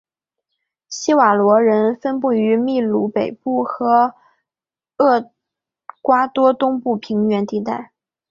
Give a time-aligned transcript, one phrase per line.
[0.87, 4.15] 希瓦罗人分布于祕鲁北部和
[4.97, 5.31] 厄
[6.01, 7.91] 瓜多东部平原地带。